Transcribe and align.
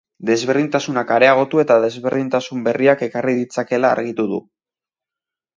Desberdintasunak 0.27 1.11
areagotu 1.17 1.61
eta 1.63 1.77
desberdintasun 1.83 2.65
berriak 2.69 3.05
ekarri 3.09 3.39
ditzakeela 3.43 3.93
argitu 3.99 4.27
du. 4.33 4.45